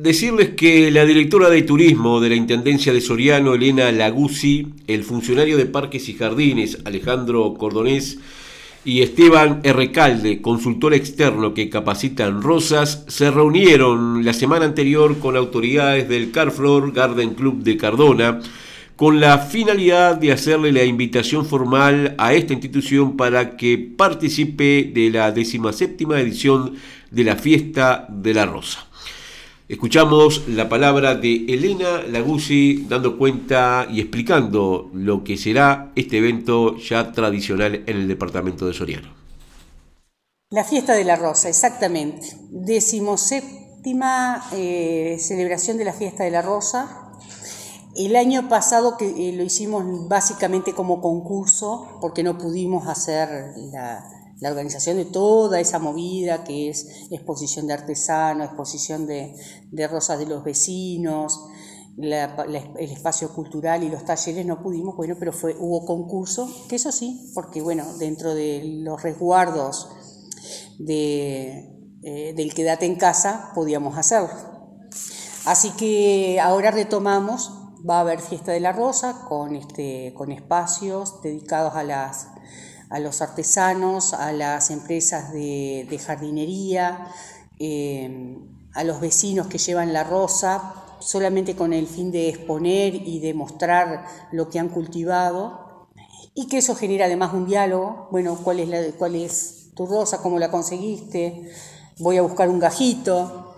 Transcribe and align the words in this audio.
Decirles 0.00 0.50
que 0.50 0.92
la 0.92 1.04
directora 1.04 1.50
de 1.50 1.62
turismo 1.62 2.20
de 2.20 2.28
la 2.28 2.36
Intendencia 2.36 2.92
de 2.92 3.00
Soriano, 3.00 3.54
Elena 3.54 3.90
Laguzzi, 3.90 4.68
el 4.86 5.02
funcionario 5.02 5.56
de 5.56 5.66
Parques 5.66 6.08
y 6.08 6.14
Jardines, 6.14 6.78
Alejandro 6.84 7.52
Cordonés, 7.54 8.16
y 8.84 9.02
Esteban 9.02 9.58
Errecalde, 9.64 10.40
consultor 10.40 10.94
externo 10.94 11.52
que 11.52 11.68
capacita 11.68 12.26
en 12.26 12.42
Rosas, 12.42 13.06
se 13.08 13.32
reunieron 13.32 14.24
la 14.24 14.34
semana 14.34 14.66
anterior 14.66 15.18
con 15.18 15.36
autoridades 15.36 16.08
del 16.08 16.30
Carflor 16.30 16.92
Garden 16.92 17.34
Club 17.34 17.64
de 17.64 17.76
Cardona 17.76 18.40
con 18.94 19.18
la 19.18 19.38
finalidad 19.38 20.14
de 20.16 20.30
hacerle 20.30 20.70
la 20.70 20.84
invitación 20.84 21.44
formal 21.44 22.14
a 22.18 22.34
esta 22.34 22.52
institución 22.52 23.16
para 23.16 23.56
que 23.56 23.78
participe 23.78 24.92
de 24.94 25.10
la 25.10 25.34
séptima 25.72 26.20
edición 26.20 26.74
de 27.10 27.24
la 27.24 27.34
Fiesta 27.34 28.06
de 28.08 28.34
la 28.34 28.46
Rosa. 28.46 28.87
Escuchamos 29.68 30.48
la 30.48 30.66
palabra 30.66 31.14
de 31.14 31.44
Elena 31.46 32.00
Laguzzi 32.08 32.86
dando 32.88 33.18
cuenta 33.18 33.86
y 33.90 34.00
explicando 34.00 34.88
lo 34.94 35.22
que 35.22 35.36
será 35.36 35.92
este 35.94 36.16
evento 36.16 36.78
ya 36.78 37.12
tradicional 37.12 37.84
en 37.86 37.96
el 37.98 38.08
departamento 38.08 38.66
de 38.66 38.72
Soriano. 38.72 39.12
La 40.48 40.64
fiesta 40.64 40.94
de 40.94 41.04
la 41.04 41.16
rosa, 41.16 41.50
exactamente. 41.50 42.34
Decimoséptima 42.48 44.42
eh, 44.52 45.18
celebración 45.20 45.76
de 45.76 45.84
la 45.84 45.92
fiesta 45.92 46.24
de 46.24 46.30
la 46.30 46.40
rosa. 46.40 47.12
El 47.94 48.16
año 48.16 48.48
pasado 48.48 48.96
que 48.96 49.28
eh, 49.28 49.34
lo 49.34 49.42
hicimos 49.42 50.08
básicamente 50.08 50.72
como 50.72 51.02
concurso 51.02 51.98
porque 52.00 52.22
no 52.22 52.38
pudimos 52.38 52.88
hacer 52.88 53.28
la, 53.70 54.17
la 54.40 54.50
organización 54.50 54.96
de 54.96 55.04
toda 55.04 55.60
esa 55.60 55.78
movida 55.78 56.44
que 56.44 56.68
es 56.68 57.08
exposición 57.10 57.66
de 57.66 57.74
artesanos, 57.74 58.46
exposición 58.46 59.06
de, 59.06 59.34
rosas 59.90 60.18
de 60.18 60.26
los 60.26 60.44
vecinos, 60.44 61.40
el 61.96 62.90
espacio 62.90 63.34
cultural 63.34 63.82
y 63.82 63.88
los 63.88 64.04
talleres 64.04 64.46
no 64.46 64.62
pudimos, 64.62 64.96
bueno, 64.96 65.16
pero 65.18 65.32
fue, 65.32 65.56
hubo 65.58 65.84
concurso, 65.84 66.48
que 66.68 66.76
eso 66.76 66.92
sí, 66.92 67.32
porque 67.34 67.60
bueno, 67.60 67.84
dentro 67.98 68.34
de 68.34 68.62
los 68.84 69.02
resguardos 69.02 69.88
de, 70.78 71.76
eh, 72.02 72.32
del 72.36 72.54
quédate 72.54 72.86
en 72.86 72.94
casa 72.94 73.50
podíamos 73.54 73.98
hacerlo. 73.98 74.30
Así 75.44 75.70
que 75.70 76.38
ahora 76.40 76.70
retomamos, 76.70 77.52
va 77.88 77.98
a 77.98 78.00
haber 78.00 78.20
fiesta 78.20 78.52
de 78.52 78.60
la 78.60 78.72
rosa 78.72 79.24
con, 79.28 79.56
este, 79.56 80.12
con 80.14 80.30
espacios 80.30 81.20
dedicados 81.22 81.74
a 81.74 81.82
las 81.82 82.28
a 82.90 83.00
los 83.00 83.20
artesanos, 83.20 84.14
a 84.14 84.32
las 84.32 84.70
empresas 84.70 85.32
de, 85.32 86.00
jardinería, 86.04 87.08
eh, 87.58 88.38
a 88.74 88.84
los 88.84 89.00
vecinos 89.00 89.46
que 89.48 89.58
llevan 89.58 89.92
la 89.92 90.04
rosa, 90.04 90.74
solamente 91.00 91.54
con 91.54 91.72
el 91.72 91.86
fin 91.86 92.10
de 92.10 92.28
exponer 92.28 92.94
y 92.94 93.20
de 93.20 93.34
mostrar 93.34 94.06
lo 94.32 94.48
que 94.48 94.58
han 94.58 94.68
cultivado, 94.68 95.88
y 96.34 96.46
que 96.46 96.58
eso 96.58 96.74
genera 96.74 97.06
además 97.06 97.34
un 97.34 97.46
diálogo, 97.46 98.08
bueno, 98.10 98.38
¿cuál 98.42 98.60
es, 98.60 98.68
la, 98.68 98.80
cuál 98.96 99.16
es 99.16 99.70
tu 99.74 99.86
rosa? 99.86 100.22
¿Cómo 100.22 100.38
la 100.38 100.50
conseguiste? 100.50 101.50
Voy 101.98 102.16
a 102.16 102.22
buscar 102.22 102.48
un 102.48 102.60
gajito. 102.60 103.56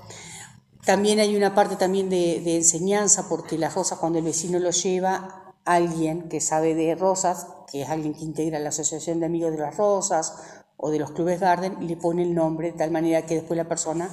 También 0.87 1.21
hay 1.21 1.37
una 1.37 1.55
parte 1.55 1.77
también 1.77 2.09
de, 2.09 2.41
de 2.41 2.57
enseñanza, 2.57 3.29
porque 3.29 3.59
la 3.59 3.69
rosa 3.69 3.99
cuando 3.99 4.19
el 4.19 4.25
vecino 4.25 4.59
lo 4.59 4.71
lleva, 4.71 5.50
alguien 5.75 6.29
que 6.29 6.41
sabe 6.41 6.75
de 6.75 6.95
rosas 6.95 7.47
que 7.71 7.83
es 7.83 7.89
alguien 7.89 8.15
que 8.15 8.25
integra 8.25 8.59
la 8.59 8.71
Asociación 8.71 9.21
de 9.21 9.27
Amigos 9.27 9.53
de 9.53 9.59
las 9.59 9.77
Rosas 9.77 10.35
o 10.77 10.91
de 10.91 10.99
los 10.99 11.13
clubes 11.13 11.41
Garden, 11.41 11.87
le 11.87 11.97
pone 11.97 12.23
el 12.23 12.35
nombre 12.35 12.73
de 12.73 12.79
tal 12.79 12.91
manera 12.91 13.27
que 13.27 13.37
después 13.37 13.57
la 13.57 13.69
persona 13.69 14.11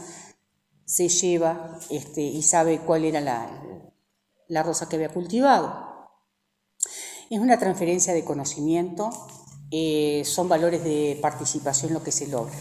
se 0.85 1.09
lleva 1.09 1.79
este, 1.89 2.21
y 2.21 2.41
sabe 2.43 2.79
cuál 2.79 3.05
era 3.05 3.21
la, 3.21 3.49
la 4.47 4.63
rosa 4.63 4.87
que 4.87 4.97
había 4.97 5.09
cultivado. 5.09 5.85
Es 7.29 7.39
una 7.39 7.57
transferencia 7.57 8.13
de 8.13 8.23
conocimiento, 8.23 9.09
eh, 9.71 10.23
son 10.25 10.47
valores 10.47 10.83
de 10.83 11.17
participación 11.21 11.93
lo 11.93 12.03
que 12.03 12.11
se 12.11 12.27
logra. 12.27 12.55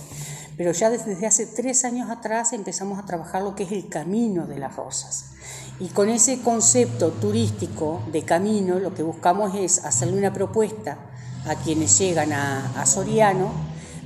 Pero 0.56 0.72
ya 0.72 0.89
desde 0.89 1.27
hace 1.27 1.47
tres 1.47 1.84
años 1.84 2.11
atrás 2.11 2.53
empezamos 2.53 2.99
a 2.99 3.05
trabajar 3.05 3.43
lo 3.43 3.55
que 3.55 3.65
es 3.65 3.72
el 3.72 3.89
camino 3.89 4.47
de 4.47 4.59
las 4.59 4.77
rosas. 4.77 5.33
Y 5.78 5.89
con 5.89 6.09
ese 6.09 6.41
concepto 6.41 7.11
turístico 7.11 8.03
de 8.11 8.22
camino, 8.22 8.78
lo 8.78 8.95
que 8.95 9.03
buscamos 9.03 9.55
es 9.55 9.84
hacerle 9.84 10.16
una 10.16 10.33
propuesta 10.33 10.97
a 11.47 11.55
quienes 11.56 11.99
llegan 11.99 12.33
a, 12.33 12.87
Soriano 12.87 13.50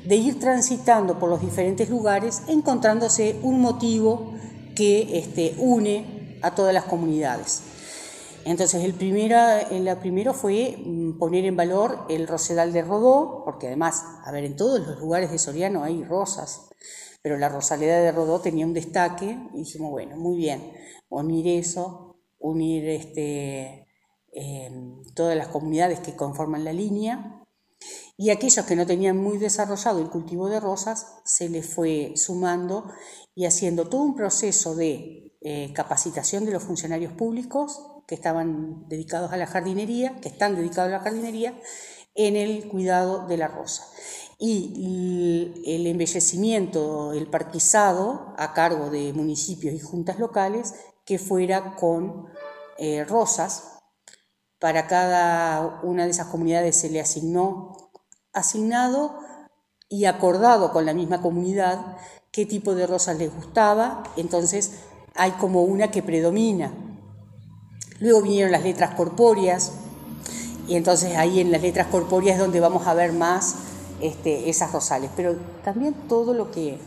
de 0.05 0.17
ir 0.17 0.41
transitando 0.41 1.19
por 1.19 1.29
los 1.29 1.41
diferentes 1.41 1.89
lugares, 1.89 2.43
encontrándose 2.49 3.39
un 3.43 3.61
motivo 3.61 4.35
que 4.75 5.19
este, 5.19 5.55
une 5.59 6.39
a 6.43 6.55
todas 6.55 6.75
las 6.75 6.85
comunidades. 6.85 7.63
Entonces, 8.45 8.83
el 8.85 8.95
primero, 8.95 10.35
fue 10.35 10.77
mm, 10.85 11.19
poner 11.19 11.45
en 11.45 11.57
valor 11.57 12.07
el 12.09 12.27
rosedal 12.27 12.73
de 12.73 12.83
Rodó, 12.83 13.43
porque 13.45 13.67
además, 13.67 14.05
a 14.25 14.33
ver, 14.33 14.45
en 14.45 14.57
todos 14.57 14.81
los 14.81 14.99
lugares 14.99 15.31
de 15.31 15.39
Soriano 15.39 15.85
hay 15.85 16.05
rosas, 16.05 16.71
pero 17.23 17.37
la 17.37 17.49
rosaleda 17.49 18.01
de 18.01 18.13
Rodó 18.13 18.41
tenía 18.41 18.67
un 18.67 18.73
destaque 18.73 19.39
y 19.53 19.59
dijimos, 19.59 19.91
bueno, 19.91 20.17
muy 20.17 20.37
bien, 20.37 20.73
unir 21.11 21.47
eso, 21.49 22.17
unir 22.39 22.89
este, 22.89 23.87
em, 24.33 25.03
todas 25.15 25.37
las 25.37 25.49
comunidades 25.49 26.01
que 26.01 26.17
conforman 26.17 26.65
la 26.65 26.73
línea 26.73 27.41
y 28.17 28.29
aquellos 28.29 28.67
que 28.67 28.77
no 28.77 28.87
tenían 28.87 29.17
muy 29.17 29.39
desarrollado 29.39 30.01
el 30.01 30.11
cultivo 30.11 30.49
de 30.49 30.61
rosas 30.61 31.21
se 31.25 31.49
les 31.49 31.67
fue 31.67 32.13
sumando 32.17 32.91
y 33.35 33.47
haciendo 33.47 33.89
todo 33.89 34.03
un 34.03 34.15
proceso 34.15 34.75
de 34.75 35.39
eh, 35.41 35.73
capacitación 35.73 36.45
de 36.45 36.53
los 36.53 36.63
funcionarios 36.63 37.15
públicos 37.15 37.81
que 38.11 38.17
estaban 38.17 38.89
dedicados 38.89 39.31
a 39.31 39.37
la 39.37 39.47
jardinería, 39.47 40.17
que 40.21 40.29
están 40.29 40.57
dedicados 40.57 40.89
a 40.89 40.97
la 40.97 41.01
jardinería, 41.05 41.55
en 42.17 42.35
el 42.35 42.67
cuidado 42.67 43.29
de 43.29 43.37
la 43.37 43.47
rosa. 43.47 43.87
Y 44.37 45.63
el 45.65 45.87
embellecimiento, 45.87 47.13
el 47.13 47.29
parquizado 47.29 48.35
a 48.37 48.53
cargo 48.53 48.91
de 48.91 49.13
municipios 49.13 49.73
y 49.73 49.79
juntas 49.79 50.19
locales 50.19 50.75
que 51.05 51.21
fuera 51.21 51.77
con 51.77 52.27
eh, 52.79 53.05
rosas. 53.05 53.79
Para 54.59 54.89
cada 54.89 55.81
una 55.85 56.05
de 56.05 56.11
esas 56.11 56.27
comunidades 56.27 56.75
se 56.75 56.91
le 56.91 57.01
asignó, 57.01 57.93
asignado 58.33 59.21
y 59.89 60.07
acordado 60.07 60.73
con 60.73 60.85
la 60.85 60.95
misma 60.95 61.23
comunidad 61.23 61.97
qué 62.33 62.45
tipo 62.45 62.75
de 62.75 62.89
rosas 62.89 63.19
les 63.19 63.33
gustaba. 63.33 64.03
Entonces 64.17 64.81
hay 65.15 65.31
como 65.33 65.63
una 65.63 65.93
que 65.93 66.03
predomina. 66.03 66.90
Luego 68.01 68.23
vinieron 68.23 68.51
las 68.51 68.65
letras 68.65 68.95
corpóreas 68.95 69.73
y 70.67 70.77
entonces 70.77 71.17
ahí 71.17 71.41
en 71.41 71.53
las 71.53 71.63
letras 71.63 71.87
corpóreas 71.89 72.37
es 72.37 72.41
donde 72.41 72.61
vamos 72.61 72.87
a 72.87 72.95
ver 72.95 73.13
más 73.13 73.57
este, 74.01 74.49
esas 74.49 74.73
rosales. 74.73 75.11
Pero 75.15 75.37
también 75.63 75.95
todo 76.09 76.35
lo 76.35 76.51
que 76.51 76.79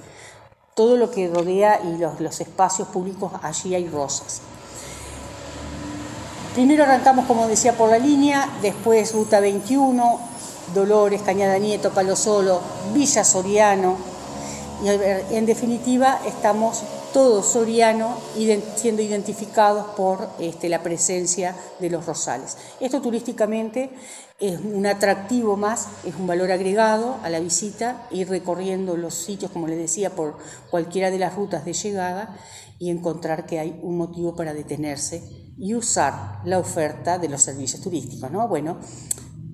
todo 0.76 0.98
lo 0.98 1.12
que 1.12 1.28
rodea 1.28 1.82
y 1.84 1.98
los, 1.98 2.42
espacios 2.42 2.88
públicos, 2.88 3.32
allí 3.42 3.76
hay 3.76 3.88
rosas. 3.88 4.42
Primero 6.56 6.84
arrancamos, 6.84 7.26
como 7.26 7.48
decía, 7.48 7.74
por 7.74 7.90
la 7.90 8.00
línea, 8.00 8.50
después 8.62 9.14
Ruta 9.14 9.40
21, 9.40 10.20
Dolores, 10.74 11.22
Cañada 11.22 11.58
Nieto, 11.58 11.92
Palo 11.92 12.16
Solo, 12.16 12.60
Villa 12.94 13.24
Soriano, 13.24 13.98
y 14.84 15.36
en 15.36 15.46
definitiva 15.46 16.20
estamos 16.26 16.84
todos 17.14 17.46
Soriano 17.46 18.18
siendo 18.76 19.02
identificados 19.02 19.86
por 19.96 20.28
este, 20.40 20.68
la 20.68 20.82
presencia 20.82 21.56
de 21.80 21.90
los 21.90 22.06
rosales. 22.06 22.58
Esto 22.80 23.02
turísticamente 23.02 23.92
es 24.40 24.60
un 24.60 24.86
atractivo 24.86 25.56
más, 25.56 25.88
es 26.06 26.16
un 26.16 26.26
valor 26.28 26.52
agregado 26.52 27.18
a 27.24 27.30
la 27.30 27.40
visita, 27.40 28.08
ir 28.12 28.28
recorriendo 28.30 28.98
los 28.98 29.14
sitios, 29.14 29.52
como 29.52 29.68
les 29.68 29.78
decía, 29.78 30.10
por 30.10 30.38
cualquiera 30.72 31.12
de 31.12 31.20
las 31.20 31.36
rutas 31.36 31.64
de 31.64 31.74
llegada 31.74 32.36
y 32.80 32.90
encontrar 32.90 33.46
que 33.46 33.60
hay 33.60 33.80
un 33.84 33.96
motivo 33.98 34.36
para 34.36 34.54
detenerse 34.54 35.24
y 35.58 35.76
usar 35.76 36.42
la 36.46 36.58
oferta 36.58 37.20
de 37.20 37.30
los 37.30 37.44
servicios 37.44 37.82
turísticos. 37.82 38.32
¿no? 38.32 38.48
Bueno, 38.48 38.80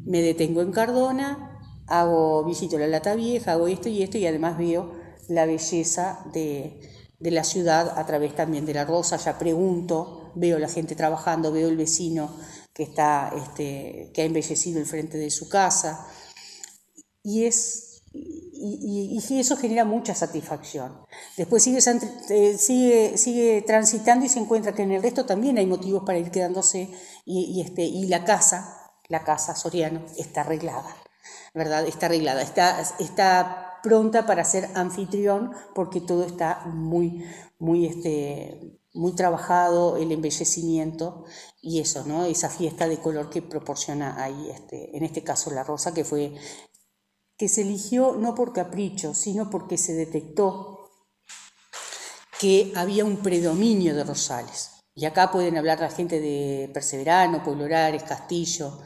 me 0.05 0.21
detengo 0.21 0.61
en 0.61 0.71
Cardona, 0.71 1.59
hago 1.87 2.45
visito 2.45 2.79
la 2.79 2.87
Lata 2.87 3.15
Vieja, 3.15 3.51
hago 3.51 3.67
esto 3.67 3.89
y 3.89 4.01
esto 4.01 4.17
y 4.17 4.25
además 4.25 4.57
veo 4.57 4.93
la 5.27 5.45
belleza 5.45 6.25
de, 6.33 6.79
de 7.19 7.31
la 7.31 7.43
ciudad 7.43 7.97
a 7.97 8.05
través 8.05 8.35
también 8.35 8.65
de 8.65 8.73
la 8.73 8.85
rosa, 8.85 9.17
ya 9.17 9.37
pregunto, 9.37 10.31
veo 10.35 10.57
la 10.57 10.69
gente 10.69 10.95
trabajando, 10.95 11.51
veo 11.51 11.67
el 11.67 11.77
vecino 11.77 12.33
que, 12.73 12.83
está, 12.83 13.31
este, 13.35 14.11
que 14.13 14.21
ha 14.21 14.25
embellecido 14.25 14.79
el 14.79 14.85
frente 14.85 15.17
de 15.17 15.29
su 15.29 15.49
casa. 15.49 16.07
Y, 17.21 17.43
es, 17.43 18.01
y, 18.13 19.19
eso 19.37 19.57
genera 19.57 19.83
mucha 19.83 20.15
satisfacción. 20.15 21.05
Después 21.35 21.61
sigue, 21.61 21.79
eh, 22.29 22.57
sigue, 22.57 23.17
sigue 23.17 23.63
transitando 23.67 24.25
y 24.25 24.29
se 24.29 24.39
encuentra 24.39 24.73
que 24.73 24.83
en 24.83 24.93
el 24.93 25.03
resto 25.03 25.25
también 25.25 25.57
hay 25.57 25.65
motivos 25.65 26.03
para 26.05 26.19
ir 26.19 26.31
quedándose 26.31 26.89
y, 27.25 27.61
este, 27.61 27.83
y 27.83 28.07
la 28.07 28.23
casa, 28.23 28.91
la 29.09 29.25
casa 29.25 29.55
Soriano, 29.55 30.05
está 30.17 30.41
arreglada. 30.41 30.95
¿verdad? 31.53 31.85
Está 31.85 32.05
arreglada, 32.05 32.41
está, 32.41 32.79
está 32.99 33.68
pronta 33.81 34.25
para 34.25 34.43
ser 34.43 34.69
anfitrión 34.75 35.51
porque 35.73 36.01
todo 36.01 36.23
está 36.23 36.65
muy, 36.65 37.25
muy 37.57 37.85
este, 37.85 38.79
muy 38.93 39.13
trabajado 39.13 39.97
el 39.97 40.11
embellecimiento 40.11 41.25
y 41.61 41.79
eso, 41.79 42.05
¿no? 42.05 42.25
Esa 42.25 42.49
fiesta 42.49 42.87
de 42.87 42.99
color 42.99 43.29
que 43.29 43.41
proporciona 43.41 44.21
ahí, 44.21 44.49
este, 44.49 44.95
en 44.97 45.03
este 45.03 45.23
caso 45.23 45.51
la 45.51 45.63
rosa, 45.63 45.93
que 45.93 46.03
fue 46.03 46.33
que 47.37 47.47
se 47.47 47.61
eligió 47.61 48.15
no 48.15 48.35
por 48.35 48.51
capricho, 48.51 49.13
sino 49.13 49.49
porque 49.49 49.77
se 49.77 49.93
detectó 49.93 50.91
que 52.39 52.73
había 52.75 53.05
un 53.05 53.17
predominio 53.17 53.95
de 53.95 54.03
rosales. 54.03 54.71
Y 54.93 55.05
acá 55.05 55.31
pueden 55.31 55.57
hablar 55.57 55.79
la 55.79 55.89
gente 55.89 56.19
de 56.19 56.69
Perseverano, 56.73 57.41
Pueblo 57.41 57.65
Castillo, 58.05 58.81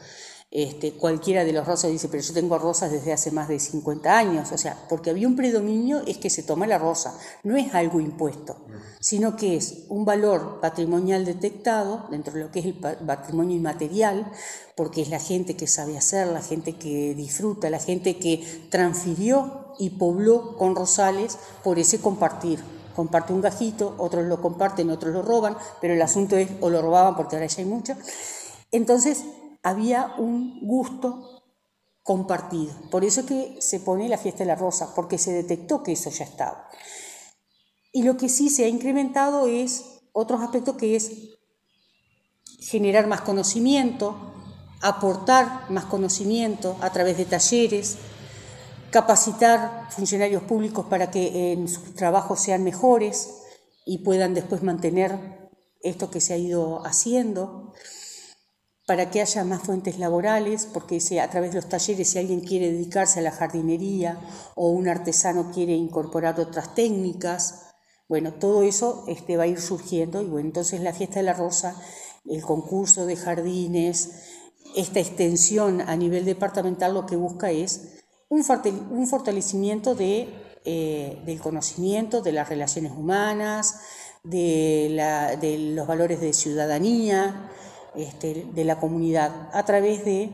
este, 0.56 0.92
cualquiera 0.94 1.44
de 1.44 1.52
los 1.52 1.66
rosas 1.66 1.90
dice, 1.90 2.10
pero 2.10 2.22
yo 2.22 2.32
tengo 2.32 2.60
rosas 2.60 2.92
desde 2.92 3.12
hace 3.12 3.32
más 3.32 3.48
de 3.48 3.60
50 3.60 4.16
años, 4.16 4.52
o 4.52 4.58
sea, 4.60 4.78
porque 4.88 5.10
había 5.10 5.28
un 5.28 5.36
predominio 5.36 6.04
es 6.06 6.20
que 6.20 6.30
se 6.30 6.44
toma 6.44 6.68
la 6.68 6.78
rosa, 6.78 7.18
no 7.42 7.58
es 7.58 7.74
algo 7.74 8.00
impuesto, 8.00 8.58
sino 9.00 9.36
que 9.36 9.56
es 9.58 9.86
un 9.90 10.06
valor 10.06 10.60
patrimonial 10.62 11.26
detectado 11.26 12.06
dentro 12.12 12.36
de 12.36 12.42
lo 12.42 12.52
que 12.52 12.60
es 12.60 12.66
el 12.68 12.76
patrimonio 12.76 13.58
inmaterial, 13.58 14.32
porque 14.76 15.02
es 15.02 15.10
la 15.10 15.20
gente 15.20 15.56
que 15.56 15.66
sabe 15.66 15.98
hacer, 15.98 16.28
la 16.28 16.44
gente 16.44 16.74
que 16.74 17.16
disfruta, 17.16 17.72
la 17.72 17.80
gente 17.80 18.20
que 18.20 18.68
transfirió 18.70 19.74
y 19.80 19.90
pobló 19.90 20.56
con 20.56 20.76
rosales 20.76 21.40
por 21.64 21.80
ese 21.80 22.00
compartir. 22.00 22.60
Comparte 22.96 23.34
un 23.34 23.42
gajito, 23.42 23.96
otros 23.98 24.26
lo 24.26 24.40
comparten, 24.40 24.92
otros 24.92 25.16
lo 25.16 25.24
roban, 25.24 25.58
pero 25.82 25.96
el 25.96 26.02
asunto 26.04 26.38
es 26.38 26.48
o 26.62 26.70
lo 26.70 26.80
robaban 26.84 27.16
porque 27.16 27.38
ahora 27.38 27.48
ya 27.48 27.64
hay 27.64 27.66
mucho. 27.68 27.96
Entonces, 28.72 29.24
había 29.64 30.14
un 30.18 30.60
gusto 30.62 31.44
compartido. 32.04 32.74
Por 32.92 33.06
eso 33.06 33.22
es 33.22 33.26
que 33.26 33.62
se 33.62 33.80
pone 33.80 34.10
la 34.10 34.18
fiesta 34.18 34.40
de 34.40 34.48
la 34.48 34.56
rosa, 34.56 34.94
porque 34.94 35.18
se 35.18 35.32
detectó 35.32 35.82
que 35.82 35.94
eso 35.94 36.10
ya 36.10 36.26
estaba. 36.26 36.70
Y 37.94 38.04
lo 38.04 38.18
que 38.18 38.30
sí 38.30 38.50
se 38.50 38.66
ha 38.66 38.68
incrementado 38.68 39.48
es 39.48 40.02
otros 40.12 40.42
aspectos 40.42 40.76
que 40.76 40.96
es 40.96 41.12
generar 42.60 43.08
más 43.08 43.22
conocimiento, 43.22 44.16
aportar 44.82 45.70
más 45.72 45.86
conocimiento 45.86 46.76
a 46.82 46.92
través 46.92 47.18
de 47.18 47.26
talleres, 47.26 47.98
capacitar 48.92 49.88
funcionarios 49.92 50.44
públicos 50.44 50.86
para 50.90 51.10
que 51.10 51.54
en 51.54 51.68
sus 51.68 51.96
trabajos 51.96 52.42
sean 52.42 52.64
mejores 52.64 53.30
y 53.86 54.00
puedan 54.00 54.34
después 54.34 54.62
mantener 54.62 55.50
esto 55.82 56.10
que 56.12 56.22
se 56.22 56.34
ha 56.34 56.38
ido 56.38 56.86
haciendo 56.86 57.74
para 58.86 59.10
que 59.10 59.22
haya 59.22 59.44
más 59.44 59.64
fuentes 59.64 59.98
laborales, 59.98 60.68
porque 60.72 61.00
si 61.00 61.18
a 61.18 61.30
través 61.30 61.52
de 61.52 61.56
los 61.56 61.70
talleres, 61.70 62.10
si 62.10 62.20
alguien 62.20 62.42
quiere 62.42 62.72
dedicarse 62.72 63.20
a 63.20 63.24
la 63.24 63.32
jardinería 63.32 64.20
o 64.56 64.70
un 64.70 64.90
artesano 64.90 65.52
quiere 65.54 65.74
incorporar 65.74 66.40
otras 66.40 66.76
técnicas, 66.76 67.74
bueno, 68.10 68.34
todo 68.34 68.64
eso 68.64 69.06
este, 69.08 69.38
va 69.38 69.44
a 69.44 69.48
ir 69.48 69.62
surgiendo 69.62 70.22
y 70.22 70.26
bueno, 70.26 70.48
entonces 70.48 70.82
la 70.82 70.94
fiesta 70.94 71.16
de 71.16 71.24
la 71.24 71.34
rosa, 71.34 71.82
el 72.26 72.42
concurso 72.42 73.06
de 73.06 73.16
jardines, 73.16 74.12
esta 74.76 75.00
extensión 75.00 75.82
a 75.82 75.96
nivel 75.96 76.26
departamental 76.26 76.94
lo 76.94 77.06
que 77.06 77.16
busca 77.16 77.52
es 77.52 78.02
un, 78.30 78.44
fortalecimiento 78.44 79.96
de, 79.96 80.28
eh, 80.66 81.22
del 81.26 81.40
conocimiento, 81.40 82.22
de 82.22 82.32
las 82.32 82.50
relaciones 82.50 82.92
humanas, 82.92 83.80
de, 84.24 84.88
la, 84.92 85.36
de 85.36 85.58
los 85.58 85.86
valores 85.86 86.20
de 86.20 86.34
ciudadanía, 86.34 87.50
este, 87.96 88.46
de 88.54 88.64
la 88.66 88.80
comunidad 88.80 89.50
a 89.54 89.64
través 89.66 90.06
de, 90.06 90.30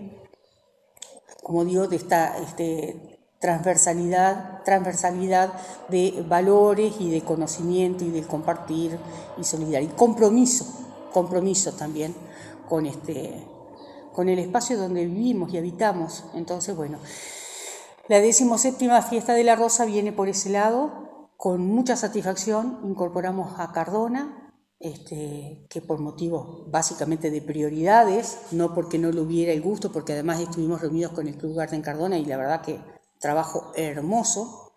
como 1.44 1.66
digo, 1.66 1.88
de 1.88 1.96
esta 1.96 2.38
este, 2.40 3.20
transversalidad, 3.40 4.64
transversalidad 4.64 5.54
de 5.88 6.24
valores 6.28 6.96
y 7.00 7.10
de 7.10 7.22
conocimiento 7.22 8.04
y 8.04 8.10
de 8.10 8.24
compartir 8.24 8.98
y 9.38 9.44
solidaridad. 9.44 9.94
Y 9.94 9.96
compromiso, 9.96 10.66
compromiso 11.14 11.74
también 11.74 12.14
con, 12.68 12.86
este, 12.86 13.44
con 14.14 14.30
el 14.30 14.40
espacio 14.40 14.78
donde 14.78 15.06
vivimos 15.06 15.54
y 15.54 15.58
habitamos. 15.58 16.26
Entonces, 16.34 16.76
bueno, 16.76 17.00
la 18.08 18.20
decimoséptima 18.20 19.02
fiesta 19.02 19.34
de 19.34 19.44
la 19.44 19.56
Rosa 19.56 19.86
viene 19.86 20.12
por 20.12 20.28
ese 20.28 20.50
lado. 20.50 21.08
Con 21.38 21.66
mucha 21.66 21.96
satisfacción 21.96 22.80
incorporamos 22.84 23.58
a 23.60 23.72
Cardona, 23.72 24.49
este, 24.80 25.66
que 25.70 25.82
por 25.82 26.00
motivos 26.00 26.72
básicamente 26.72 27.32
de 27.32 27.42
prioridades, 27.42 28.38
no 28.52 28.74
porque 28.74 28.98
no 28.98 29.12
le 29.12 29.20
hubiera 29.20 29.52
el 29.52 29.62
gusto, 29.62 29.92
porque 29.92 30.14
además 30.14 30.40
estuvimos 30.40 30.82
reunidos 30.82 31.12
con 31.12 31.28
el 31.28 31.36
Club 31.36 31.56
Garden 31.56 31.82
Cardona 31.82 32.18
y 32.18 32.26
la 32.26 32.38
verdad 32.38 32.62
que 32.62 32.80
trabajo 33.20 33.74
hermoso 33.76 34.74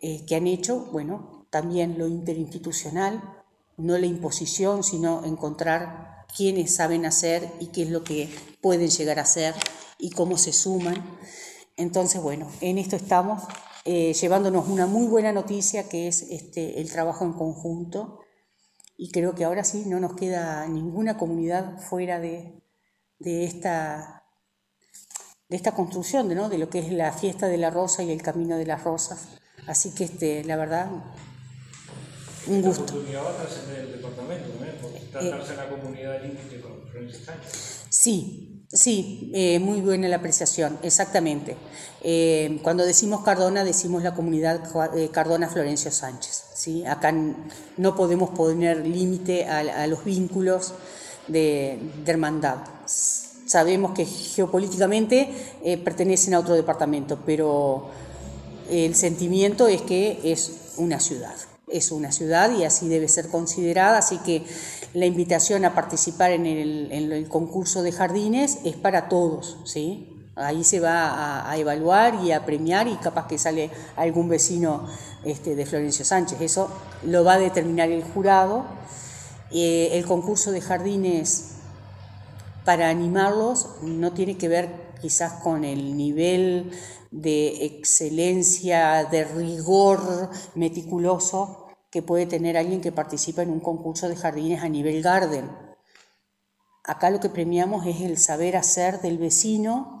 eh, 0.00 0.24
que 0.26 0.36
han 0.36 0.46
hecho, 0.46 0.88
bueno, 0.92 1.46
también 1.50 1.98
lo 1.98 2.06
interinstitucional, 2.06 3.42
no 3.76 3.98
la 3.98 4.06
imposición, 4.06 4.84
sino 4.84 5.24
encontrar 5.24 6.26
quiénes 6.34 6.74
saben 6.74 7.04
hacer 7.04 7.50
y 7.58 7.66
qué 7.66 7.82
es 7.82 7.90
lo 7.90 8.04
que 8.04 8.32
pueden 8.62 8.88
llegar 8.88 9.18
a 9.18 9.22
hacer 9.22 9.54
y 9.98 10.10
cómo 10.10 10.38
se 10.38 10.52
suman. 10.52 11.18
Entonces, 11.76 12.22
bueno, 12.22 12.48
en 12.60 12.78
esto 12.78 12.94
estamos 12.94 13.42
eh, 13.84 14.12
llevándonos 14.14 14.68
una 14.68 14.86
muy 14.86 15.06
buena 15.06 15.32
noticia 15.32 15.88
que 15.88 16.06
es 16.06 16.22
este, 16.22 16.80
el 16.80 16.90
trabajo 16.92 17.24
en 17.24 17.32
conjunto 17.32 18.20
y 19.00 19.10
creo 19.10 19.34
que 19.34 19.44
ahora 19.44 19.64
sí 19.64 19.84
no 19.86 19.98
nos 19.98 20.12
queda 20.12 20.66
ninguna 20.68 21.16
comunidad 21.16 21.80
fuera 21.80 22.20
de, 22.20 22.60
esta, 23.18 24.26
de 25.48 25.56
esta 25.56 25.72
construcción, 25.72 26.28
de, 26.28 26.34
¿no? 26.34 26.50
de 26.50 26.58
lo 26.58 26.68
que 26.68 26.80
es 26.80 26.92
la 26.92 27.10
fiesta 27.10 27.48
de 27.48 27.56
la 27.56 27.70
rosa 27.70 28.02
y 28.02 28.12
el 28.12 28.20
camino 28.20 28.58
de 28.58 28.66
las 28.66 28.84
rosas. 28.84 29.28
Así 29.66 29.94
que 29.94 30.04
este, 30.04 30.44
la 30.44 30.56
verdad, 30.56 30.90
un 32.46 32.60
gusto. 32.60 32.82
oportunidad 32.82 33.24
va 33.24 33.30
a 33.30 33.80
el 33.80 33.92
departamento 33.92 34.50
también, 34.50 35.10
tratarse 35.10 35.52
en 35.52 35.56
la 35.56 35.70
comunidad 35.70 36.22
límite 36.22 36.60
con 36.60 36.86
Florencia 36.86 37.24
Sánchez. 37.24 37.84
Sí, 37.88 38.66
sí, 38.70 39.32
eh, 39.34 39.58
muy 39.60 39.80
buena 39.80 40.08
la 40.08 40.16
apreciación, 40.16 40.78
exactamente. 40.82 41.56
Eh, 42.02 42.60
cuando 42.62 42.84
decimos 42.84 43.22
Cardona, 43.24 43.64
decimos 43.64 44.02
la 44.02 44.12
comunidad 44.14 44.60
eh, 44.94 45.08
Cardona 45.10 45.48
Florencio 45.48 45.90
Sánchez. 45.90 46.49
Acá 46.86 47.14
no 47.76 47.94
podemos 47.94 48.30
poner 48.30 48.86
límite 48.86 49.46
a, 49.46 49.86
los 49.86 50.04
vínculos 50.04 50.74
de, 51.28 51.78
hermandad. 52.06 52.58
Sabemos 52.86 53.92
que 53.92 54.04
geopolíticamente 54.04 55.30
eh, 55.64 55.78
pertenecen 55.78 56.34
a 56.34 56.38
otro 56.38 56.54
departamento, 56.54 57.18
pero 57.24 57.88
el 58.70 58.94
sentimiento 58.94 59.68
es 59.68 59.82
que 59.82 60.20
es 60.24 60.74
una 60.76 61.00
ciudad. 61.00 61.34
Es 61.66 61.92
una 61.92 62.12
ciudad 62.12 62.50
y 62.56 62.64
así 62.64 62.88
debe 62.88 63.08
ser 63.08 63.28
considerada, 63.28 63.98
así 63.98 64.18
que 64.18 64.42
la 64.92 65.06
invitación 65.06 65.64
a 65.64 65.74
participar 65.74 66.32
en 66.32 66.46
el, 66.46 66.90
en 66.92 67.12
el 67.12 67.28
concurso 67.28 67.82
de 67.82 67.92
jardines 67.92 68.58
es 68.64 68.76
para 68.76 69.08
todos, 69.08 69.58
¿sí? 69.64 70.09
Ahí 70.36 70.64
se 70.64 70.80
va 70.80 71.50
a, 71.50 71.56
evaluar 71.58 72.22
y 72.22 72.32
a 72.32 72.46
premiar 72.46 72.86
y 72.88 72.96
capaz 72.96 73.26
que 73.26 73.36
sale 73.36 73.70
algún 73.96 74.28
vecino 74.28 74.86
este, 75.24 75.54
de 75.54 75.66
Florencio 75.66 76.04
Sánchez. 76.04 76.40
Eso 76.40 76.70
lo 77.04 77.24
va 77.24 77.34
a 77.34 77.38
determinar 77.38 77.90
el 77.90 78.04
jurado. 78.04 78.64
Eh, 79.50 79.90
el 79.92 80.06
concurso 80.06 80.52
de 80.52 80.60
jardines 80.60 81.56
para 82.64 82.88
animarlos 82.88 83.68
no 83.82 84.12
tiene 84.12 84.38
que 84.38 84.48
ver 84.48 84.90
quizás 85.00 85.32
con 85.42 85.64
el 85.64 85.96
nivel 85.96 86.70
de 87.10 87.64
excelencia, 87.64 89.04
de 89.04 89.24
rigor 89.24 90.30
meticuloso 90.54 91.66
que 91.90 92.02
puede 92.02 92.26
tener 92.26 92.56
alguien 92.56 92.80
que 92.80 92.92
participa 92.92 93.42
en 93.42 93.50
un 93.50 93.60
concurso 93.60 94.08
de 94.08 94.16
jardines 94.16 94.62
a 94.62 94.68
nivel 94.68 95.02
garden. 95.02 95.50
Acá 96.84 97.10
lo 97.10 97.20
que 97.20 97.28
premiamos 97.28 97.86
es 97.86 98.00
el 98.00 98.16
saber 98.18 98.56
hacer 98.56 99.00
del 99.00 99.18
vecino 99.18 99.99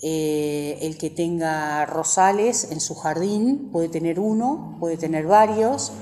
eh, 0.00 0.78
el 0.82 0.96
que 0.96 1.10
tenga 1.10 1.84
rosales 1.86 2.70
en 2.70 2.80
su 2.80 2.94
jardín, 2.94 3.70
puede 3.72 3.88
tener 3.88 4.20
uno, 4.20 4.76
puede 4.78 4.96
tener 4.96 5.26
varios, 5.26 5.92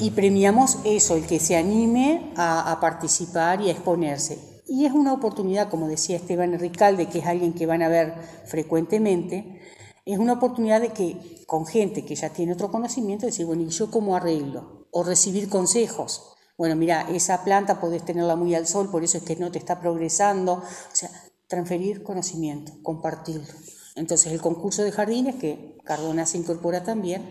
y 0.00 0.10
premiamos 0.10 0.78
eso, 0.84 1.16
el 1.16 1.26
que 1.26 1.40
se 1.40 1.56
anime 1.56 2.32
a, 2.36 2.78
participar 2.80 3.60
y 3.60 3.68
a 3.68 3.72
exponerse. 3.72 4.38
Y 4.66 4.84
es 4.84 4.92
una 4.92 5.12
oportunidad, 5.12 5.70
como 5.70 5.88
decía 5.88 6.16
Esteban 6.16 6.58
Ricalde, 6.58 7.08
que 7.08 7.18
es 7.18 7.26
alguien 7.26 7.52
que 7.52 7.66
van 7.66 7.82
a 7.82 7.88
ver 7.88 8.14
frecuentemente, 8.46 9.60
es 10.04 10.18
una 10.18 10.34
oportunidad 10.34 10.80
de 10.80 10.90
que 10.90 11.44
con 11.46 11.66
gente 11.66 12.04
que 12.04 12.14
ya 12.14 12.30
tiene 12.30 12.52
otro 12.52 12.70
conocimiento, 12.70 13.26
decir, 13.26 13.46
bueno, 13.46 13.62
¿y 13.62 13.68
yo 13.68 13.90
cómo 13.90 14.16
arreglo? 14.16 14.86
O 14.90 15.02
recibir 15.02 15.48
consejos. 15.48 16.34
Bueno, 16.56 16.76
mira, 16.76 17.08
esa 17.10 17.44
planta 17.44 17.80
podés 17.80 18.04
tenerla 18.04 18.36
muy 18.36 18.54
al 18.54 18.66
sol, 18.66 18.90
por 18.90 19.04
eso 19.04 19.18
es 19.18 19.24
que 19.24 19.36
no 19.36 19.50
te 19.50 19.58
está 19.58 19.80
progresando. 19.80 20.54
O 20.54 20.94
sea, 20.94 21.10
transferir 21.48 22.02
conocimiento, 22.02 22.72
compartirlo. 22.82 23.52
Entonces 23.96 24.32
el 24.32 24.40
concurso 24.40 24.84
de 24.84 24.92
jardines, 24.92 25.36
que 25.36 25.76
Cardona 25.84 26.26
se 26.26 26.38
incorpora 26.38 26.84
también, 26.84 27.22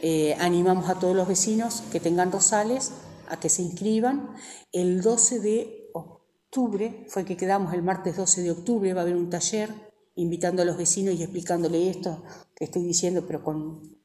eh, 0.00 0.34
animamos 0.38 0.88
a 0.88 0.98
todos 0.98 1.16
los 1.16 1.26
vecinos 1.26 1.82
que 1.90 1.98
tengan 1.98 2.30
rosales 2.30 2.92
a 3.28 3.40
que 3.40 3.48
se 3.48 3.62
inscriban. 3.62 4.34
El 4.70 5.02
12 5.02 5.40
de 5.40 5.90
octubre, 5.94 7.04
fue 7.08 7.24
que 7.24 7.36
quedamos 7.36 7.74
el 7.74 7.82
martes 7.82 8.16
12 8.16 8.42
de 8.42 8.50
octubre, 8.52 8.94
va 8.94 9.00
a 9.00 9.02
haber 9.02 9.16
un 9.16 9.30
taller 9.30 9.70
invitando 10.14 10.62
a 10.62 10.64
los 10.64 10.76
vecinos 10.76 11.14
y 11.14 11.22
explicándole 11.22 11.90
esto 11.90 12.22
que 12.54 12.64
estoy 12.64 12.82
diciendo, 12.82 13.24
pero 13.26 13.42
con, 13.42 13.98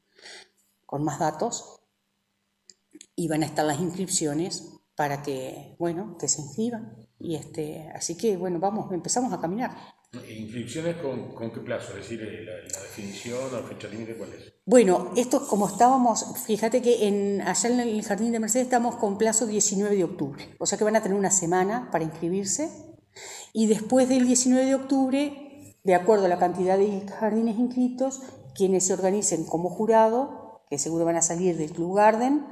con 0.86 1.04
más 1.04 1.18
datos. 1.18 1.80
y 3.16 3.28
van 3.28 3.44
a 3.44 3.46
estar 3.46 3.64
las 3.64 3.80
inscripciones 3.80 4.74
para 4.96 5.22
que, 5.22 5.76
bueno, 5.78 6.16
que 6.18 6.28
se 6.28 6.40
inscriban. 6.42 7.08
Y 7.24 7.36
este, 7.36 7.90
así 7.94 8.16
que, 8.16 8.36
bueno, 8.36 8.58
vamos, 8.58 8.92
empezamos 8.92 9.32
a 9.32 9.40
caminar. 9.40 9.70
¿Inscripciones 10.12 10.96
con, 10.96 11.34
con 11.34 11.50
qué 11.50 11.60
plazo? 11.60 11.92
Es 11.92 12.08
decir, 12.08 12.22
eh, 12.22 12.44
la, 12.44 12.52
la 12.52 12.82
definición 12.82 13.54
o 13.54 13.66
fecha 13.66 13.88
límite, 13.88 14.14
¿cuál 14.14 14.28
es? 14.34 14.52
Bueno, 14.66 15.10
esto 15.16 15.46
como 15.46 15.66
estábamos, 15.66 16.24
fíjate 16.46 16.82
que 16.82 17.08
en, 17.08 17.40
allá 17.40 17.70
en 17.70 17.80
el 17.80 18.02
Jardín 18.02 18.32
de 18.32 18.40
Mercedes 18.40 18.66
estamos 18.66 18.96
con 18.96 19.16
plazo 19.16 19.46
19 19.46 19.96
de 19.96 20.04
octubre, 20.04 20.54
o 20.58 20.66
sea 20.66 20.76
que 20.76 20.84
van 20.84 20.96
a 20.96 21.02
tener 21.02 21.18
una 21.18 21.30
semana 21.30 21.88
para 21.90 22.04
inscribirse 22.04 22.70
y 23.52 23.66
después 23.66 24.08
del 24.08 24.26
19 24.26 24.66
de 24.66 24.74
octubre, 24.74 25.76
de 25.82 25.94
acuerdo 25.94 26.26
a 26.26 26.28
la 26.28 26.38
cantidad 26.38 26.76
de 26.76 27.06
jardines 27.08 27.58
inscritos, 27.58 28.22
quienes 28.54 28.86
se 28.86 28.92
organicen 28.92 29.44
como 29.44 29.70
jurado, 29.70 30.64
que 30.68 30.78
seguro 30.78 31.04
van 31.04 31.16
a 31.16 31.22
salir 31.22 31.56
del 31.56 31.72
Club 31.72 31.96
Garden, 31.96 32.46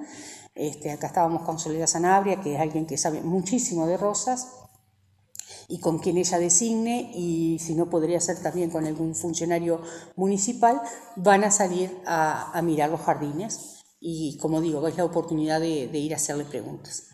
este, 0.55 0.91
acá 0.91 1.07
estábamos 1.07 1.43
con 1.43 1.59
Soledad 1.59 1.87
Sanabria, 1.87 2.41
que 2.41 2.55
es 2.55 2.61
alguien 2.61 2.87
que 2.87 2.99
sabe 2.99 3.23
muchísimo 3.23 3.87
de 3.87 3.97
rosas, 3.97 4.49
y 5.69 5.81
con 5.81 5.99
quien 5.99 6.19
ella 6.19 6.39
designe, 6.39 7.11
y 7.15 7.59
si 7.59 7.75
no 7.75 7.89
podría 7.89 8.21
ser 8.21 8.43
también 8.43 8.71
con 8.71 8.87
algún 8.87 9.15
funcionario 9.15 9.83
municipal, 10.17 10.81
van 11.17 11.45
a 11.45 11.51
salir 11.51 11.91
a, 12.07 12.61
mirar 12.63 12.91
los 12.91 13.01
jardines. 13.01 13.85
Y 14.01 14.37
como 14.39 14.61
digo, 14.61 14.87
es 14.89 14.97
la 14.97 15.05
oportunidad 15.05 15.61
de, 15.61 15.87
ir 15.87 16.13
a 16.13 16.17
hacerle 16.17 16.45
preguntas. 16.45 17.09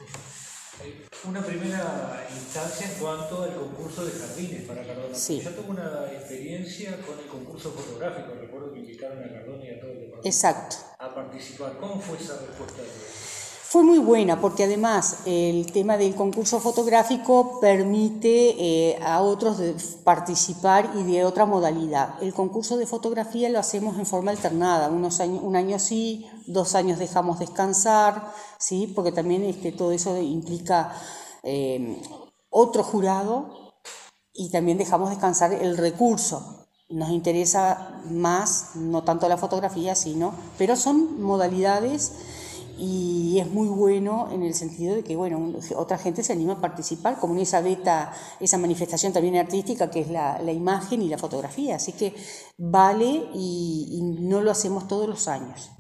Una 1.29 1.45
primera 1.45 2.27
instancia 2.33 2.87
en 2.87 2.99
cuanto 3.01 3.43
al 3.43 3.55
concurso 3.55 4.05
de 4.05 4.13
jardines 4.13 4.63
para 4.63 4.87
Cardona. 4.87 5.15
Sí. 5.15 5.41
Yo 5.41 5.51
tengo 5.51 5.73
una 5.73 6.07
experiencia 6.13 7.01
con 7.05 7.19
el 7.19 7.27
concurso 7.27 7.73
fotográfico. 7.73 8.35
Recuerdo 8.41 8.73
que 8.73 8.81
invitaron 8.81 9.25
a 9.25 9.29
Cardona 9.29 9.65
y 9.65 9.71
a 9.71 9.81
todo 9.81 9.91
el 9.91 9.99
departamento 9.99 10.29
Exacto. 10.29 10.77
a 10.99 11.15
participar. 11.15 11.79
¿Cómo 11.79 12.01
fue 12.01 12.19
esa 12.19 12.39
respuesta 12.39 12.83
de 12.83 12.89
fue 13.71 13.83
muy 13.83 13.99
buena 13.99 14.41
porque 14.41 14.65
además 14.65 15.19
el 15.27 15.71
tema 15.73 15.99
del 15.99 16.15
concurso 16.15 16.59
fotográfico 16.59 17.61
permite 17.61 18.55
eh, 18.59 18.99
a 19.03 19.21
otros 19.21 19.59
participar 20.05 20.91
y 20.97 21.03
de 21.03 21.27
otra 21.27 21.45
modalidad. 21.45 22.15
El 22.23 22.33
concurso 22.33 22.79
de 22.79 22.87
fotografía 22.87 23.51
lo 23.51 23.59
hacemos 23.59 23.99
en 23.99 24.07
forma 24.07 24.31
alternada, 24.31 24.89
unos 24.89 25.21
años, 25.21 25.43
un 25.43 25.55
año 25.55 25.79
sí, 25.79 26.27
dos 26.47 26.75
años 26.75 26.99
dejamos 26.99 27.41
descansar, 27.41 28.33
¿sí? 28.59 28.91
porque 28.97 29.13
también 29.13 29.45
este, 29.45 29.71
todo 29.71 29.93
eso 29.93 30.17
implica 30.17 30.91
eh, 31.43 32.01
otro 32.49 32.83
jurado 32.83 33.75
y 34.33 34.51
también 34.51 34.79
dejamos 34.79 35.11
descansar 35.11 35.53
el 35.53 35.77
recurso. 35.77 36.69
Nos 36.89 37.11
interesa 37.11 38.01
más, 38.09 38.77
no 38.77 39.05
tanto 39.05 39.29
la 39.29 39.37
fotografía, 39.37 39.95
sino, 39.95 40.33
pero 40.57 40.75
son 40.75 41.21
modalidades 41.21 42.13
y 42.79 43.39
es 43.41 43.51
muy 43.51 43.69
bueno 43.69 44.29
en 44.33 44.43
el 44.43 44.55
sentido 44.55 44.95
de 44.95 45.03
que 45.03 45.17
bueno 45.17 45.53
otra 45.77 45.99
gente 45.99 46.23
se 46.23 46.33
anima 46.33 46.55
a 46.55 46.61
participar 46.61 47.19
como 47.19 47.35
en 47.35 47.41
esa 47.41 47.61
beta 47.61 48.13
esa 48.41 48.57
manifestación 48.57 49.13
también 49.13 49.37
artística 49.37 49.91
que 49.91 50.01
es 50.01 50.11
la, 50.11 50.41
la 50.41 50.53
imagen 50.53 51.03
y 51.03 51.09
la 51.09 51.19
fotografía. 51.19 51.77
Así 51.77 51.93
que 51.93 52.15
vale 52.57 53.29
y, 53.35 54.01
no 54.21 54.41
lo 54.41 54.51
hacemos 54.51 54.87
todos 54.89 55.09
los 55.09 55.29
años 55.29 55.71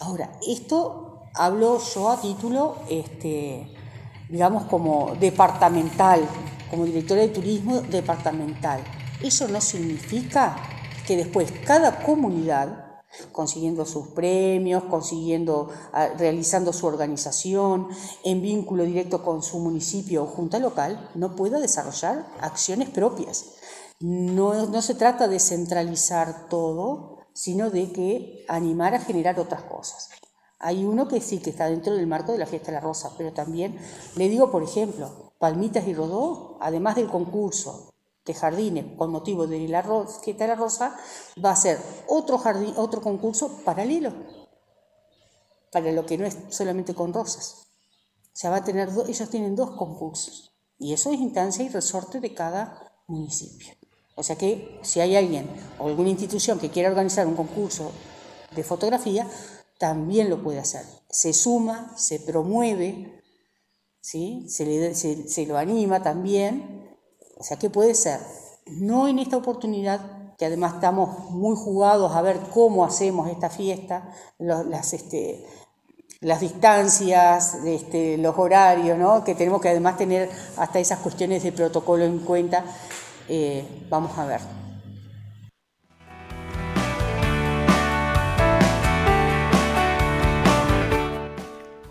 ahora 0.00 0.32
esto 0.46 1.22
hablo 1.34 1.78
yo 1.94 2.10
a 2.10 2.20
título 2.20 2.76
este 2.88 3.74
digamos 4.28 4.64
como 4.64 5.14
departamental 5.18 6.28
como 6.70 6.84
directora 6.84 7.22
de 7.22 7.28
turismo 7.28 7.80
departamental. 7.80 8.80
Eso 9.22 9.48
no 9.48 9.60
significa 9.60 10.56
que 11.06 11.16
después 11.16 11.52
cada 11.66 12.02
comunidad 12.02 12.89
consiguiendo 13.32 13.84
sus 13.84 14.08
premios, 14.08 14.84
consiguiendo, 14.84 15.70
ah, 15.92 16.08
realizando 16.16 16.72
su 16.72 16.86
organización, 16.86 17.88
en 18.24 18.42
vínculo 18.42 18.84
directo 18.84 19.22
con 19.22 19.42
su 19.42 19.58
municipio 19.58 20.24
o 20.24 20.26
junta 20.26 20.58
local, 20.58 21.10
no 21.14 21.36
pueda 21.36 21.60
desarrollar 21.60 22.26
acciones 22.40 22.88
propias. 22.90 23.54
No, 24.00 24.66
no 24.66 24.82
se 24.82 24.94
trata 24.94 25.28
de 25.28 25.40
centralizar 25.40 26.48
todo, 26.48 27.18
sino 27.34 27.70
de 27.70 27.92
que 27.92 28.44
animar 28.48 28.94
a 28.94 29.00
generar 29.00 29.38
otras 29.38 29.62
cosas. 29.62 30.08
Hay 30.58 30.84
uno 30.84 31.08
que 31.08 31.20
sí, 31.20 31.38
que 31.38 31.50
está 31.50 31.68
dentro 31.68 31.94
del 31.94 32.06
marco 32.06 32.32
de 32.32 32.38
la 32.38 32.46
fiesta 32.46 32.66
de 32.70 32.74
la 32.74 32.80
rosa, 32.80 33.12
pero 33.16 33.32
también 33.32 33.78
le 34.16 34.28
digo, 34.28 34.50
por 34.50 34.62
ejemplo, 34.62 35.32
Palmitas 35.38 35.86
y 35.86 35.94
Rodó, 35.94 36.58
además 36.60 36.96
del 36.96 37.08
concurso 37.08 37.89
de 38.24 38.34
jardines 38.34 38.86
con 38.96 39.10
motivo 39.10 39.46
de 39.46 39.66
la 39.68 39.82
fiesta 40.22 40.44
de 40.44 40.48
la 40.48 40.54
rosa, 40.54 40.96
va 41.42 41.52
a 41.52 41.56
ser 41.56 41.78
otro, 42.08 42.38
jardín, 42.38 42.74
otro 42.76 43.00
concurso 43.00 43.62
paralelo, 43.64 44.12
para 45.72 45.92
lo 45.92 46.04
que 46.04 46.18
no 46.18 46.26
es 46.26 46.36
solamente 46.50 46.94
con 46.94 47.12
rosas. 47.12 47.66
O 48.42 48.48
va 48.48 48.56
a 48.56 48.64
tener 48.64 48.88
ellos 49.08 49.30
tienen 49.30 49.56
dos 49.56 49.70
concursos, 49.76 50.52
y 50.78 50.92
eso 50.92 51.12
es 51.12 51.20
instancia 51.20 51.64
y 51.64 51.68
resorte 51.68 52.20
de 52.20 52.34
cada 52.34 52.92
municipio. 53.06 53.74
O 54.16 54.22
sea 54.22 54.36
que 54.36 54.78
si 54.82 55.00
hay 55.00 55.16
alguien 55.16 55.48
o 55.78 55.88
alguna 55.88 56.10
institución 56.10 56.58
que 56.58 56.70
quiera 56.70 56.90
organizar 56.90 57.26
un 57.26 57.36
concurso 57.36 57.90
de 58.54 58.64
fotografía, 58.64 59.26
también 59.78 60.28
lo 60.28 60.42
puede 60.42 60.58
hacer. 60.58 60.84
Se 61.08 61.32
suma, 61.32 61.96
se 61.96 62.20
promueve, 62.20 63.22
¿sí? 64.00 64.46
se, 64.48 64.66
le, 64.66 64.94
se 64.94 65.46
lo 65.46 65.56
anima 65.56 66.02
también 66.02 66.79
o 67.40 67.42
sea, 67.42 67.58
¿qué 67.58 67.70
puede 67.70 67.94
ser? 67.94 68.20
No 68.66 69.08
en 69.08 69.18
esta 69.18 69.38
oportunidad, 69.38 70.00
que 70.36 70.44
además 70.44 70.74
estamos 70.74 71.30
muy 71.30 71.56
jugados 71.56 72.14
a 72.14 72.20
ver 72.20 72.38
cómo 72.52 72.84
hacemos 72.84 73.30
esta 73.30 73.48
fiesta, 73.48 74.12
las, 74.38 74.92
este, 74.92 75.46
las 76.20 76.40
distancias, 76.40 77.54
este, 77.64 78.18
los 78.18 78.36
horarios, 78.36 78.98
¿no? 78.98 79.24
que 79.24 79.34
tenemos 79.34 79.62
que 79.62 79.70
además 79.70 79.96
tener 79.96 80.30
hasta 80.58 80.80
esas 80.80 80.98
cuestiones 80.98 81.42
de 81.42 81.52
protocolo 81.52 82.04
en 82.04 82.18
cuenta. 82.20 82.62
Eh, 83.28 83.86
vamos 83.88 84.16
a 84.18 84.26
ver. 84.26 84.59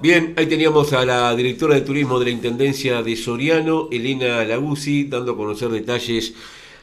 Bien, 0.02 0.34
ahí 0.38 0.46
teníamos 0.46 0.94
a 0.94 1.04
la 1.04 1.36
directora 1.36 1.76
de 1.76 1.82
turismo 1.82 2.20
de 2.20 2.26
la 2.26 2.32
Intendencia 2.32 3.04
de 3.04 3.18
Soriano, 3.18 3.90
Elena 3.92 4.46
Laguzzi, 4.46 5.04
dando 5.04 5.34
a 5.34 5.36
conocer 5.36 5.68
detalles 5.68 6.34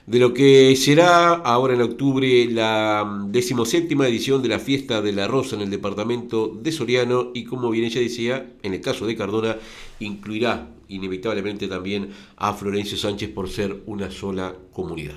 de 0.04 0.18
lo 0.18 0.34
que 0.34 0.76
será 0.76 1.32
ahora 1.32 1.72
en 1.72 1.80
octubre 1.80 2.44
la 2.50 3.26
decimoséptima 3.28 4.06
edición 4.06 4.42
de 4.42 4.50
la 4.50 4.58
Fiesta 4.58 5.00
de 5.00 5.12
la 5.12 5.26
Rosa 5.26 5.56
en 5.56 5.62
el 5.62 5.70
departamento 5.70 6.48
de 6.60 6.70
Soriano 6.70 7.30
y 7.32 7.44
como 7.44 7.70
bien 7.70 7.86
ella 7.86 8.02
decía, 8.02 8.52
en 8.62 8.74
el 8.74 8.82
caso 8.82 9.06
de 9.06 9.16
Cardona, 9.16 9.56
incluirá 9.98 10.68
inevitablemente 10.88 11.68
también 11.68 12.10
a 12.36 12.52
Florencio 12.52 12.98
Sánchez 12.98 13.30
por 13.30 13.48
ser 13.48 13.82
una 13.86 14.10
sola 14.10 14.54
comunidad. 14.74 15.16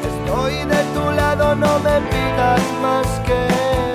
Estoy 0.00 0.52
de 0.52 0.84
tu 0.94 1.10
lado, 1.10 1.56
no 1.56 1.80
me 1.80 2.00
pidas 2.08 2.62
más 2.80 3.20
que 3.26 3.91